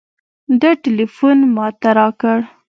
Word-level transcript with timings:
ده 0.59 0.69
ټېلفون 0.83 1.37
ما 1.55 1.67
ته 1.81 1.89
راکړ. 1.97 2.37